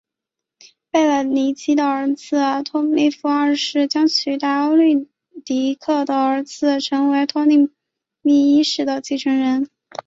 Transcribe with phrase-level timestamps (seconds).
[0.89, 5.07] 贝勒尼基的儿子托勒密二世取代欧律
[5.45, 7.69] 狄刻的儿子成为托勒
[8.23, 9.69] 密一世的继承人。